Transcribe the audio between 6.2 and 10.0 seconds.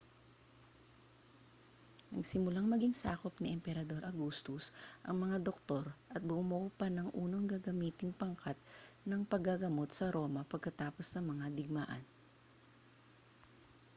bumuo pa ng unang gagamiting pangkat ng paggagamot